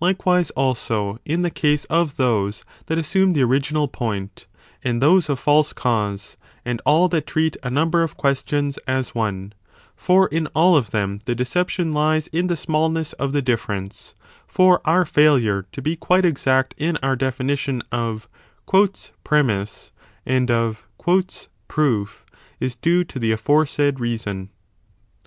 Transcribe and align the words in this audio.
Likewise 0.00 0.48
also 0.52 1.18
in 1.26 1.42
the 1.42 1.50
case 1.50 1.84
of 1.90 2.16
those 2.16 2.64
that 2.86 2.96
assume 2.96 3.34
the 3.34 3.42
original 3.42 3.88
point, 3.88 4.46
and 4.82 5.02
those 5.02 5.28
of 5.28 5.38
false 5.38 5.74
cause, 5.74 6.38
and 6.64 6.80
all 6.86 7.10
that 7.10 7.26
treat 7.26 7.58
a 7.62 7.68
number 7.68 8.02
of 8.02 8.16
questions 8.16 8.78
as 8.86 9.14
one: 9.14 9.52
for 9.94 10.28
in 10.28 10.46
all 10.54 10.78
of 10.78 10.92
them 10.92 11.20
the 11.26 11.34
deception 11.34 11.92
lies 11.92 12.26
in 12.28 12.46
the 12.46 12.56
smallness 12.56 13.12
of 13.20 13.32
the 13.32 13.40
15 13.40 13.44
difference: 13.44 14.14
for 14.46 14.80
our 14.86 15.04
failure 15.04 15.66
to 15.72 15.82
be 15.82 15.94
quite 15.94 16.24
exact 16.24 16.74
in 16.78 16.96
our 17.02 17.14
definition 17.14 17.82
of 17.92 18.30
premiss 18.66 19.90
and 20.24 20.50
of 20.50 20.88
proof 21.68 22.24
is 22.60 22.76
due 22.76 23.04
to 23.04 23.18
the 23.18 23.30
aforesaid 23.32 24.00
reason. 24.00 24.48